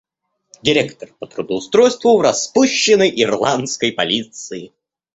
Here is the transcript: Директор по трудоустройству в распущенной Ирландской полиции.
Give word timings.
Директор 0.63 1.13
по 1.19 1.27
трудоустройству 1.27 2.17
в 2.17 2.21
распущенной 2.21 3.13
Ирландской 3.21 3.91
полиции. 3.91 4.73